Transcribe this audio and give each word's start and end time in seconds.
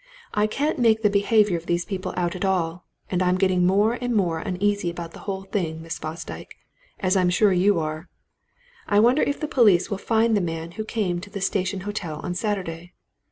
I 0.33 0.47
can't 0.47 0.79
make 0.79 1.03
the 1.03 1.11
behaviour 1.11 1.55
of 1.57 1.67
these 1.67 1.85
people 1.85 2.11
out 2.17 2.35
at 2.35 2.43
all 2.43 2.85
and 3.11 3.21
I'm 3.21 3.37
getting 3.37 3.67
more 3.67 3.99
and 4.01 4.15
more 4.15 4.39
uneasy 4.39 4.89
about 4.89 5.11
the 5.11 5.19
whole 5.29 5.43
thing, 5.43 5.83
Miss 5.83 5.99
Fosdyke 5.99 6.55
as 6.99 7.15
I'm 7.15 7.29
sure 7.29 7.53
you 7.53 7.77
are. 7.79 8.09
I 8.87 8.99
wonder 8.99 9.21
if 9.21 9.39
the 9.39 9.47
police 9.47 9.91
will 9.91 9.99
find 9.99 10.35
the 10.35 10.41
man 10.41 10.71
who 10.71 10.85
came 10.85 11.21
to 11.21 11.29
the 11.29 11.39
Station 11.39 11.81
Hotel 11.81 12.19
on 12.23 12.33
Saturday? 12.33 12.93